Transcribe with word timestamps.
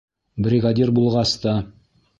Бригадир 0.47 0.95
булғас 1.01 1.37
та. 1.47 1.57